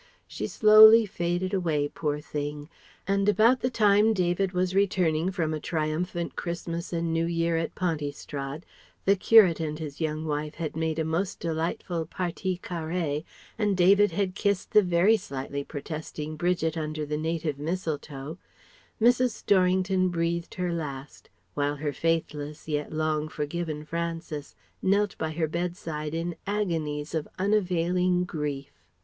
[0.27, 2.69] She slowly faded away, poor thing;
[3.07, 7.75] and about the time David was returning from a triumphant Christmas and New Year at
[7.75, 8.63] Pontystrad
[9.05, 13.23] the Curate and his young wife had made a most delightful partie carrée
[13.59, 18.39] and David had kissed the very slightly protesting Bridget under the native mistletoe
[18.99, 19.29] Mrs.
[19.33, 26.15] Storrington breathed her last, while her faithless yet long forgiven Francis knelt by her bedside
[26.15, 28.81] in agonies of unavailing grief.